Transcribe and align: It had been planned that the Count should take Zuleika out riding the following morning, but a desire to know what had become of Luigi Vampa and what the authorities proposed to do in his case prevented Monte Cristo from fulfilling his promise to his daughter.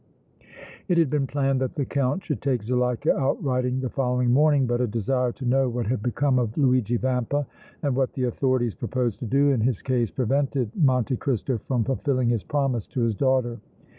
It 0.87 0.97
had 0.97 1.11
been 1.11 1.27
planned 1.27 1.61
that 1.61 1.75
the 1.75 1.85
Count 1.85 2.23
should 2.25 2.41
take 2.41 2.63
Zuleika 2.63 3.15
out 3.15 3.37
riding 3.43 3.79
the 3.79 3.89
following 3.91 4.33
morning, 4.33 4.65
but 4.65 4.81
a 4.81 4.87
desire 4.87 5.31
to 5.33 5.45
know 5.45 5.69
what 5.69 5.85
had 5.85 6.01
become 6.01 6.39
of 6.39 6.57
Luigi 6.57 6.97
Vampa 6.97 7.45
and 7.83 7.95
what 7.95 8.11
the 8.13 8.23
authorities 8.23 8.73
proposed 8.73 9.19
to 9.19 9.27
do 9.27 9.51
in 9.51 9.61
his 9.61 9.79
case 9.83 10.09
prevented 10.09 10.75
Monte 10.75 11.17
Cristo 11.17 11.59
from 11.67 11.83
fulfilling 11.83 12.29
his 12.29 12.41
promise 12.43 12.87
to 12.87 13.01
his 13.01 13.13
daughter. 13.13 13.59